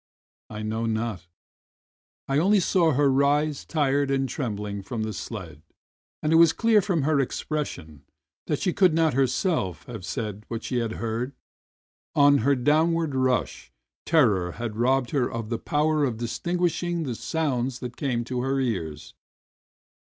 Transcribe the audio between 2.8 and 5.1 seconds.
her rise tired and trembling from